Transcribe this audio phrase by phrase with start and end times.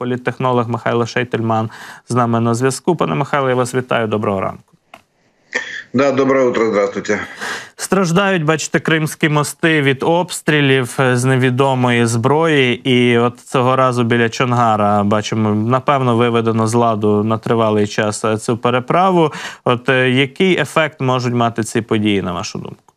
[0.00, 1.70] політтехнолог Михайло Шейтельман
[2.08, 2.96] з нами на зв'язку.
[2.96, 4.06] Пане Михайло, я вас вітаю.
[4.06, 4.64] Доброго ранку.
[5.92, 7.20] Да, доброе утро, здравствуйте.
[7.76, 12.90] Страждають, бачите, кримські мости від обстрілів з невідомої зброї.
[12.90, 18.56] І от цього разу біля Чонгара бачимо, напевно, виведено з ладу на тривалий час цю
[18.56, 19.32] переправу.
[19.64, 22.89] От е, який ефект можуть мати ці події, на вашу думку?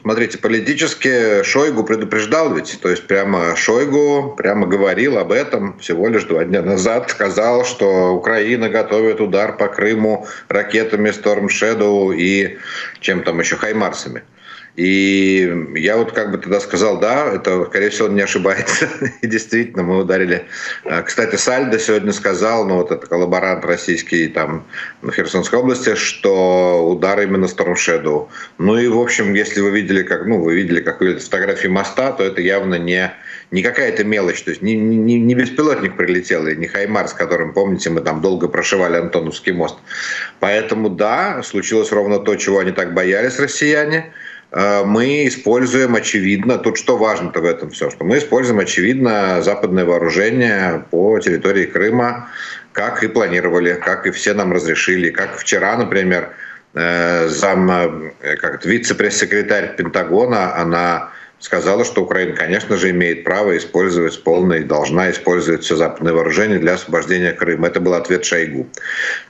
[0.00, 6.24] Смотрите, политически Шойгу предупреждал ведь, то есть прямо Шойгу прямо говорил об этом всего лишь
[6.24, 12.58] два дня назад, сказал, что Украина готовит удар по Крыму ракетами Storm Shadow и
[13.00, 14.22] чем там еще, Хаймарсами.
[14.74, 18.88] И я вот как бы тогда сказал, да, это, скорее всего, он не ошибается.
[19.20, 20.46] И действительно, мы ударили.
[20.84, 24.64] А, кстати, Сальдо сегодня сказал, ну вот это коллаборант российский там
[25.02, 28.28] в Херсонской области, что удар именно Storm Shadow.
[28.56, 32.24] Ну и, в общем, если вы видели, как, ну, вы видели какую-то фотографию моста, то
[32.24, 33.12] это явно не,
[33.50, 34.42] не какая-то мелочь.
[34.42, 38.22] То есть не, не, не беспилотник прилетел, и не Хаймар, с которым, помните, мы там
[38.22, 39.76] долго прошивали Антоновский мост.
[40.40, 44.14] Поэтому, да, случилось ровно то, чего они так боялись, россияне–
[44.52, 50.84] мы используем, очевидно, тут что важно-то в этом все, что мы используем, очевидно, западное вооружение
[50.90, 52.28] по территории Крыма,
[52.72, 56.30] как и планировали, как и все нам разрешили, как вчера, например,
[56.74, 64.22] э, зам, э, как вице-пресс-секретарь Пентагона, она сказала, что Украина, конечно же, имеет право использовать
[64.22, 67.66] полное должна использовать все западное вооружение для освобождения Крыма.
[67.66, 68.68] Это был ответ Шойгу.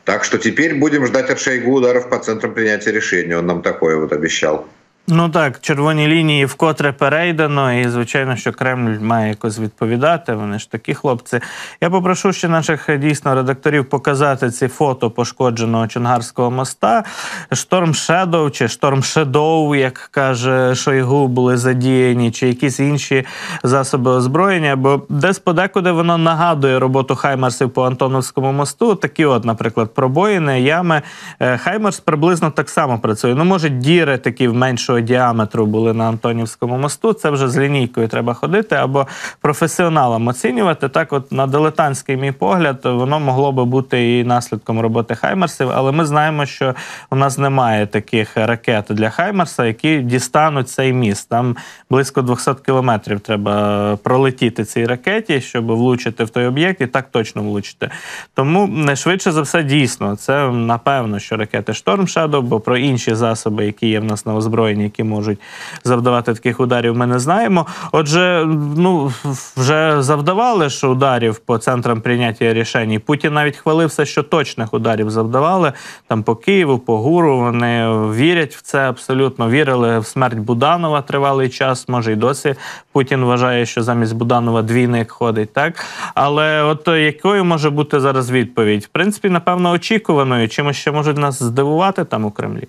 [0.04, 3.34] Так что теперь будем ждать от Шойгу ударов по центрам принятия решений.
[3.34, 4.68] Он нам такое вот обещал.
[5.08, 10.34] Ну так, червоні лінії вкотре перейдено, і звичайно, що Кремль має якось відповідати.
[10.34, 11.40] Вони ж такі хлопці.
[11.80, 17.04] Я попрошу ще наших дійсно редакторів показати ці фото пошкодженого Чонгарського моста.
[17.52, 23.24] Шторм Шедоу чи Шторм Шедоу, як каже Шойгу, були задіяні, чи якісь інші
[23.62, 24.76] засоби озброєння.
[24.76, 28.94] Бо десь подекуди воно нагадує роботу Хаймарсів по Антоновському мосту.
[28.94, 31.02] Такі, от, наприклад, пробоїни, ями.
[31.40, 33.34] Е, Хаймарс приблизно так само працює.
[33.34, 37.12] Ну, може, діри такі в меншу меншого діаметру були на Антонівському мосту.
[37.12, 39.06] Це вже з лінійкою треба ходити або
[39.40, 40.88] професіоналам оцінювати.
[40.88, 45.92] Так, от на дилетантський мій погляд, воно могло би бути і наслідком роботи Хаймерсів, але
[45.92, 46.74] ми знаємо, що
[47.10, 51.28] у нас немає таких ракет для Хаймерса, які дістануть цей міст.
[51.28, 51.56] Там
[51.90, 57.42] близько 200 кілометрів треба пролетіти цій ракеті, щоб влучити в той об'єкт, і так точно
[57.42, 57.90] влучити.
[58.34, 60.16] Тому швидше за все дійсно.
[60.16, 64.34] Це напевно, що ракети Storm Shadow, бо про інші засоби, які є в нас на
[64.34, 65.38] озброєнні, які можуть
[65.84, 67.66] завдавати таких ударів, ми не знаємо.
[67.92, 68.44] Отже,
[68.76, 69.12] ну
[69.56, 73.00] вже завдавали ж ударів по центрам прийняття рішень.
[73.06, 75.72] Путін навіть хвалився, що точних ударів завдавали
[76.06, 77.38] там по Києву, по Гуру.
[77.38, 79.50] Вони вірять в це абсолютно.
[79.50, 81.88] Вірили в смерть Буданова тривалий час.
[81.88, 82.54] Може й досі
[82.92, 88.84] Путін вважає, що замість Буданова двійник ходить, так але от якою може бути зараз відповідь?
[88.84, 92.68] В принципі, напевно, очікуваною, чимось ще можуть нас здивувати там у Кремлі.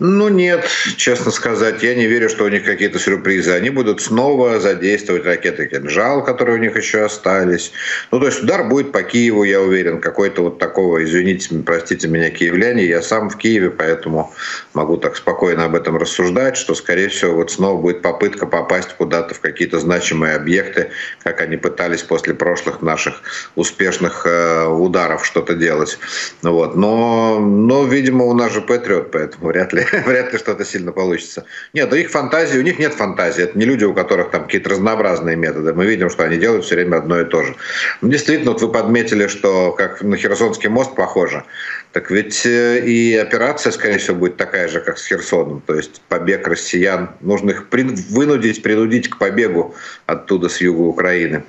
[0.00, 0.64] Ну нет,
[0.96, 3.50] честно сказать, я не верю, что у них какие-то сюрпризы.
[3.50, 7.72] Они будут снова задействовать ракеты «Кинжал», которые у них еще остались.
[8.12, 12.30] Ну, то есть удар будет по Киеву, я уверен, какой-то вот такого, извините, простите меня,
[12.30, 12.84] киевляне.
[12.84, 14.32] Я сам в Киеве, поэтому
[14.72, 19.34] могу так спокойно об этом рассуждать, что, скорее всего, вот снова будет попытка попасть куда-то
[19.34, 20.90] в какие-то значимые объекты,
[21.24, 23.20] как они пытались после прошлых наших
[23.56, 25.98] успешных э, ударов что-то делать.
[26.42, 26.76] Вот.
[26.76, 31.44] Но, но, видимо, у нас же Патриот, поэтому вряд ли вряд ли что-то сильно получится.
[31.72, 33.44] Нет, у них фантазии, у них нет фантазии.
[33.44, 35.72] Это не люди, у которых там какие-то разнообразные методы.
[35.72, 37.56] Мы видим, что они делают все время одно и то же.
[38.00, 41.44] Ну, действительно, вот вы подметили, что как на Херсонский мост похоже.
[41.92, 45.62] Так ведь э, и операция, скорее всего, будет такая же, как с Херсоном.
[45.66, 47.10] То есть побег россиян.
[47.20, 49.74] Нужно их вынудить, принудить к побегу
[50.06, 51.44] оттуда, с юга Украины.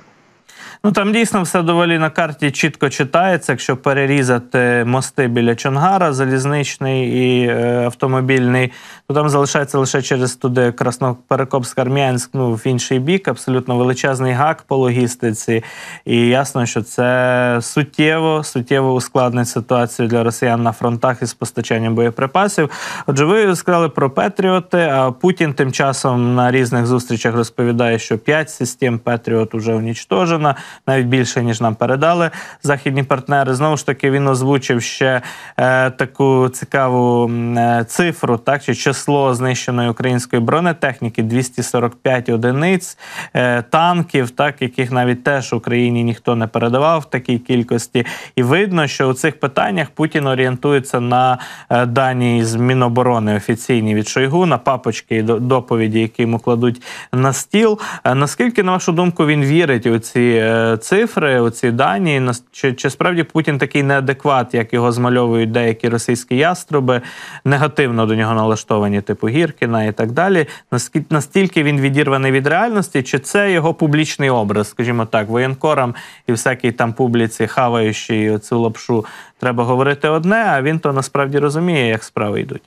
[0.84, 3.52] Ну там дійсно все доволі на карті чітко читається.
[3.52, 8.72] Якщо перерізати мости біля Чонгара, залізничний і е, автомобільний,
[9.08, 14.62] то там залишається лише через туди Красноперекопськ армянськ ну в інший бік, абсолютно величезний гак
[14.62, 15.64] по логістиці.
[16.04, 22.70] І ясно, що це суттєво, суттєво ускладнить ситуацію для росіян на фронтах із постачанням боєприпасів.
[23.06, 24.78] Отже, ви сказали про Петріоти.
[24.78, 30.54] А Путін тим часом на різних зустрічах розповідає, що п'ять систем Петріот вже унічтожено
[30.86, 32.30] навіть більше ніж нам передали
[32.62, 33.54] західні партнери.
[33.54, 35.22] Знову ж таки, він озвучив ще
[35.56, 42.98] е, таку цікаву е, цифру, так чи число знищеної української бронетехніки 245 одиниць
[43.34, 48.06] е, танків, так яких навіть теж Україні ніхто не передавав в такій кількості.
[48.36, 51.38] І видно, що у цих питаннях Путін орієнтується на
[51.70, 56.82] е, дані з Міноборони офіційні від Шойгу на папочки і доповіді, які йому кладуть
[57.12, 57.78] на стіл.
[58.04, 60.20] Е, наскільки на вашу думку він вірить у ці?
[60.20, 62.30] Е, цифри, оці дані.
[62.52, 67.00] Чи, чи справді Путін такий неадекват, як його змальовують деякі російські яструби,
[67.44, 70.46] негативно до нього налаштовані, типу Гіркіна і так далі.
[70.72, 75.94] Наскільки настільки він відірваний від реальності, чи це його публічний образ, скажімо так, воєнкорам
[76.26, 79.04] і всякій там публіці, хаваючи цю лапшу,
[79.38, 82.62] треба говорити одне, а він то насправді розуміє, як справи йдуть.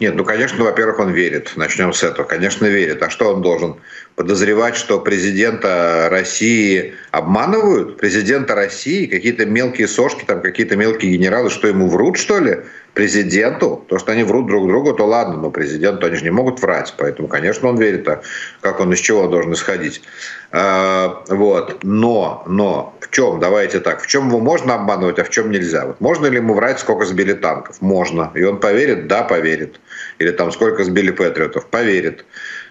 [0.00, 1.52] Нет, ну, конечно, во-первых, он верит.
[1.56, 2.24] Начнем с этого.
[2.24, 3.02] Конечно, верит.
[3.02, 3.74] А что он должен?
[4.18, 7.98] Подозревать, что президента России обманывают?
[7.98, 9.06] Президента России?
[9.06, 12.58] Какие-то мелкие сошки, там какие-то мелкие генералы, что ему врут, что ли?
[12.94, 13.86] Президенту?
[13.88, 16.92] То, что они врут друг другу, то ладно, но президенту они же не могут врать.
[16.98, 18.08] Поэтому, конечно, он верит.
[18.08, 18.22] А
[18.60, 20.02] как он из чего должен исходить?
[20.50, 21.84] А, вот.
[21.84, 25.86] Но, но в чем, давайте так, в чем его можно обманывать, а в чем нельзя?
[25.86, 27.80] Вот можно ли ему врать, сколько сбили танков?
[27.80, 28.32] Можно.
[28.34, 29.06] И он поверит?
[29.06, 29.78] Да, поверит.
[30.18, 31.66] Или там сколько сбили патриотов?
[31.66, 32.24] Поверит.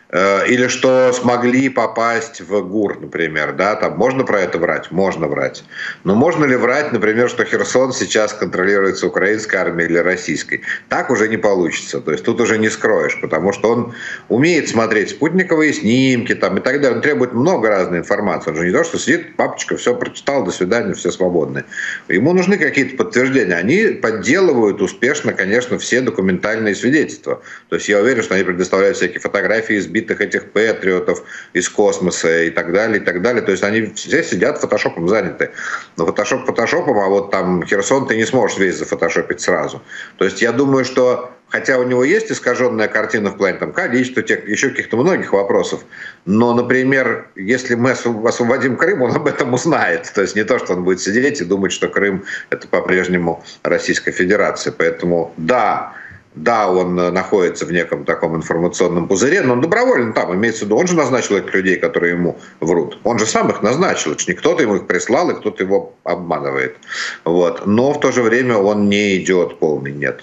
[0.09, 4.89] Э, или что смогли попасть в ГУР, например, да, там можно про это врать?
[4.91, 5.65] Можно врать.
[6.05, 10.61] Но можно ли врать, например, что Херсон сейчас контролируется украинской армией или российской?
[10.87, 11.99] Так уже не получится.
[11.99, 13.93] То есть тут уже не скроешь, потому что он
[14.29, 16.97] умеет смотреть спутниковые снимки там, и так далее.
[16.97, 18.51] Он требует много разной информации.
[18.51, 21.65] Он же не то, что сидит, папочка, все прочитал, до свидания, все свободны.
[22.07, 23.55] Ему нужны какие-то подтверждения.
[23.55, 27.41] Они подделывают успешно, конечно, все документальные свидетельства.
[27.67, 31.23] То есть я уверен, что они предоставляют всякие фотографии из сбитых этих патриотов
[31.53, 33.41] из космоса и так далее, и так далее.
[33.41, 35.51] То есть они все сидят фотошопом заняты.
[35.97, 39.81] Но фотошоп фотошопом, а вот там Херсон ты не сможешь весь зафотошопить сразу.
[40.17, 44.21] То есть я думаю, что Хотя у него есть искаженная картина в плане там, количества,
[44.21, 45.79] тех, еще каких-то многих вопросов.
[46.25, 50.11] Но, например, если мы освободим Крым, он об этом узнает.
[50.13, 54.11] То есть не то, что он будет сидеть и думать, что Крым– это по-прежнему Российская
[54.11, 54.73] Федерация.
[54.73, 55.93] Поэтому да,
[56.36, 60.64] да, он э, находится в неком таком информационном пузыре, но он добровольно там, имеется в
[60.64, 62.98] виду, он же назначил этих людей, которые ему врут.
[63.04, 66.76] Он же сам их назначил, это не кто-то ему их прислал, и кто-то его обманывает.
[67.24, 67.66] Вот.
[67.66, 70.20] Но в то же время он не идет полный, нет.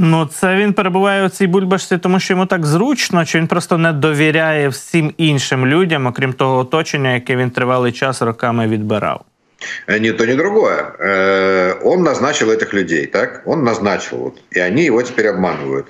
[0.00, 3.78] Ну, це він перебуває у цій бульбашці, тому що йому так зручно, чи він просто
[3.78, 9.24] не довіряє всім іншим людям, окрім того оточення, яке він тривалий час роками відбирав.
[9.87, 10.93] Э, ни то, ни другое.
[10.99, 13.41] Э, он назначил этих людей, так?
[13.45, 15.87] Он назначил, вот, и они его теперь обманывают.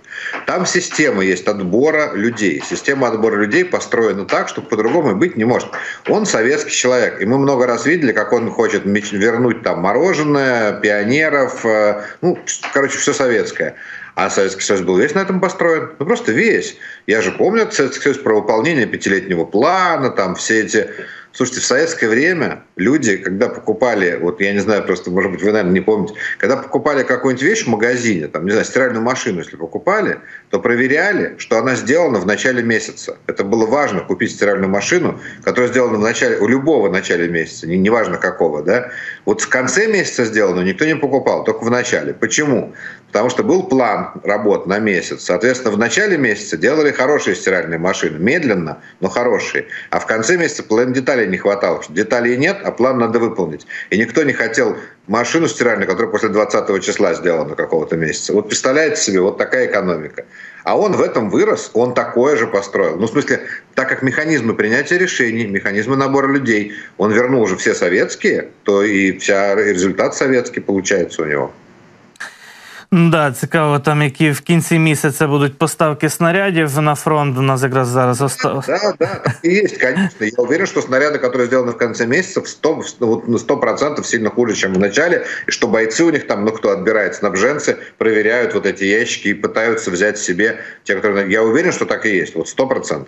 [0.47, 2.63] Там система есть отбора людей.
[2.67, 5.69] Система отбора людей построена так, что по-другому быть не может.
[6.07, 11.65] Он советский человек, и мы много раз видели, как он хочет вернуть там мороженое, пионеров,
[11.65, 12.37] э, ну,
[12.73, 13.75] короче, все советское.
[14.15, 15.89] А Советский Союз был весь на этом построен.
[15.97, 16.77] Ну, просто весь.
[17.07, 20.87] Я же помню Советский Союз про выполнение пятилетнего плана, там все эти
[21.35, 25.51] Слушайте, в советское время люди, когда покупали, вот я не знаю, просто, может быть, вы,
[25.51, 29.55] наверное, не помните, когда покупали какую-нибудь вещь в магазине, там, не знаю, стиральную машину, если
[29.55, 33.17] покупали, то проверяли, что она сделана в начале месяца.
[33.27, 38.17] Это было важно, купить стиральную машину, которая сделана в начале, у любого начале месяца, неважно
[38.17, 38.89] какого, да.
[39.25, 42.13] Вот в конце месяца сделано никто не покупал, только в начале.
[42.13, 42.73] Почему?
[43.13, 45.25] Потому что был план работ на месяц.
[45.25, 49.67] Соответственно, в начале месяца делали хорошие стиральные машины, медленно, но хорошие.
[49.91, 51.83] А в конце месяца половины деталей не хватало.
[51.89, 53.67] Деталей нет, а план надо выполнить.
[53.89, 54.77] И никто не хотел
[55.07, 58.33] машину стиральную, которая после 20 числа сделана какого-то месяца.
[58.33, 60.25] Вот представляете себе, вот такая экономика.
[60.63, 62.95] А он в этом вырос, он такое же построил.
[62.95, 63.41] Ну, в смысле,
[63.75, 69.17] так как механизмы принятия решений, механизмы набора людей, он вернул уже все советские, то и
[69.17, 71.53] вся результат советский получается у него.
[72.92, 77.38] Да, цікаво, там які в кінці місяця будуть поставки снарядів на фронт.
[77.38, 78.66] У нас якраз зараз осталось.
[78.66, 80.26] Да, да, так и есть, конечно.
[80.26, 84.30] Я уверен, что снаряды, которые сделаны в конце месяца, в 100%, вот на 100% сильно
[84.30, 88.54] хуже, чем в начале, и что бойцы у них там, ну, кто отбирает снабженцы, проверяют
[88.54, 91.30] вот эти ящики и пытаются взять себе те, которые...
[91.30, 93.06] Я уверен, что так и есть, вот 100%.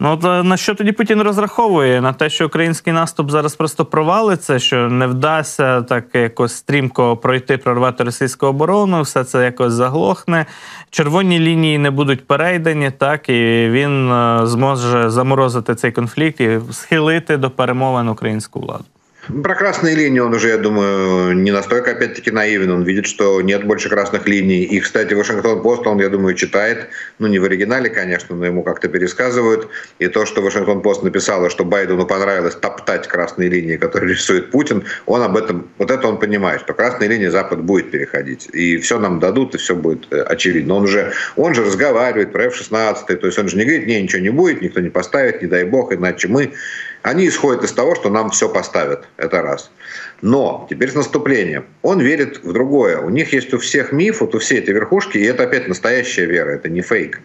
[0.00, 2.00] Ну от е, на що тоді Путін розраховує?
[2.00, 7.56] На те, що український наступ зараз просто провалиться, що не вдасться так якось стрімко пройти,
[7.56, 10.46] прорвати російську оборону, все це якось заглохне.
[10.90, 17.36] Червоні лінії не будуть перейдені, так і він е, зможе заморозити цей конфлікт і схилити
[17.36, 18.84] до перемовин українську владу.
[19.28, 22.70] Про красные линии он уже, я думаю, не настолько, опять-таки, наивен.
[22.70, 24.62] Он видит, что нет больше красных линий.
[24.64, 28.88] И, кстати, Вашингтон-Пост, он, я думаю, читает, ну, не в оригинале, конечно, но ему как-то
[28.88, 29.68] пересказывают.
[29.98, 35.22] И то, что Вашингтон-Пост написала, что Байдену понравилось топтать красные линии, которые рисует Путин, он
[35.22, 38.48] об этом, вот это он понимает, что красные линии Запад будет переходить.
[38.54, 40.74] И все нам дадут, и все будет э, очевидно.
[40.74, 44.22] Он уже, он же разговаривает про F-16, то есть он же не говорит, не, ничего
[44.22, 46.52] не будет, никто не поставит, не дай бог, иначе мы
[47.02, 49.06] они исходят из того, что нам все поставят.
[49.16, 49.70] Это раз.
[50.22, 51.66] Но теперь с наступлением.
[51.82, 52.98] Он верит в другое.
[52.98, 56.26] У них есть у всех миф, вот у всей этой верхушки, и это опять настоящая
[56.26, 57.20] вера, это не фейк.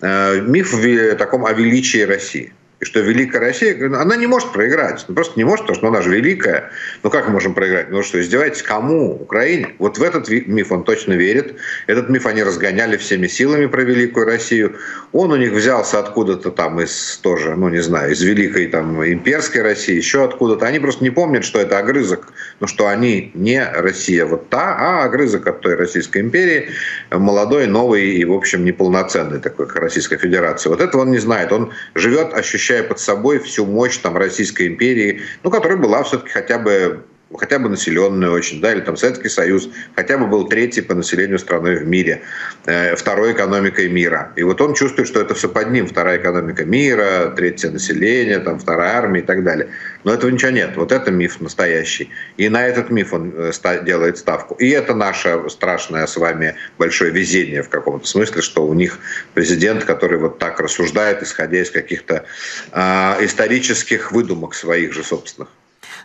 [0.00, 2.52] Э, миф в таком о величии России.
[2.80, 5.04] И что Великая Россия, она не может проиграть.
[5.06, 6.70] Ну, просто не может, потому что она же великая.
[7.02, 7.90] Ну как мы можем проиграть?
[7.90, 9.16] Ну что, издеваетесь кому?
[9.16, 9.74] Украине?
[9.78, 11.56] Вот в этот миф он точно верит.
[11.86, 14.76] Этот миф они разгоняли всеми силами про Великую Россию.
[15.12, 19.60] Он у них взялся откуда-то там из тоже, ну не знаю, из Великой там имперской
[19.60, 20.66] России, еще откуда-то.
[20.66, 25.04] Они просто не помнят, что это огрызок, ну что они не Россия вот та, а
[25.04, 26.70] огрызок от той Российской империи,
[27.10, 30.70] молодой, новый и, в общем, неполноценный такой, как Российская Федерация.
[30.70, 31.52] Вот этого он не знает.
[31.52, 32.32] Он живет,
[32.70, 37.04] ощущая под собой всю мощь там, Российской империи, ну, которая была все-таки хотя бы
[37.38, 41.38] хотя бы населенную очень, да, или там Советский Союз, хотя бы был третий по населению
[41.38, 42.22] страной в мире,
[42.66, 44.32] э, второй экономикой мира.
[44.36, 48.58] И вот он чувствует, что это все под ним, вторая экономика мира, третье население, там,
[48.58, 49.68] вторая армия и так далее.
[50.04, 50.76] Но этого ничего нет.
[50.76, 52.10] Вот это миф настоящий.
[52.36, 54.54] И на этот миф он э, делает ставку.
[54.54, 58.98] И это наше страшное с вами большое везение в каком-то смысле, что у них
[59.34, 62.24] президент, который вот так рассуждает, исходя из каких-то
[62.72, 65.48] э, исторических выдумок своих же собственных.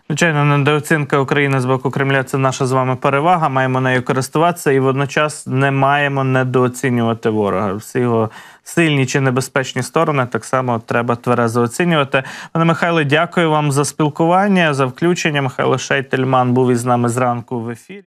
[0.09, 3.49] Звичайно, недооцінка України з боку Кремля це наша з вами перевага.
[3.49, 7.73] Маємо нею користуватися і водночас не маємо недооцінювати ворога.
[7.73, 8.29] Всі його
[8.63, 12.23] сильні чи небезпечні сторони так само треба тверезо оцінювати.
[12.51, 15.41] Пане Михайло, дякую вам за спілкування, за включення.
[15.41, 18.03] Михайло Шейтельман був із нами зранку в ефірі.